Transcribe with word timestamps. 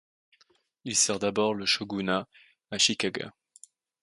Il 0.83 0.95
sert 0.95 1.19
d'abord 1.19 1.53
le 1.53 1.67
shogunat 1.67 2.27
Ashikaga. 2.71 3.35